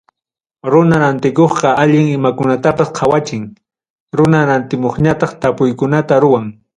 [0.73, 3.45] Runa rantikuqqa, allin imakunatapas qawachin.
[4.19, 6.47] Runa rantimuqñataq tapuykunata ruwan.